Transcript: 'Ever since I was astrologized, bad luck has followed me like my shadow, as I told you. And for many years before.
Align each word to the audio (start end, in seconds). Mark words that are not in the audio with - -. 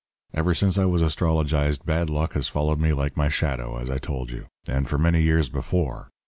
'Ever 0.33 0.55
since 0.55 0.79
I 0.79 0.85
was 0.85 1.03
astrologized, 1.03 1.85
bad 1.85 2.09
luck 2.09 2.33
has 2.33 2.47
followed 2.47 2.79
me 2.79 2.91
like 2.91 3.15
my 3.15 3.29
shadow, 3.29 3.77
as 3.77 3.87
I 3.91 3.99
told 3.99 4.31
you. 4.31 4.47
And 4.67 4.89
for 4.89 4.97
many 4.97 5.21
years 5.21 5.47
before. 5.47 6.09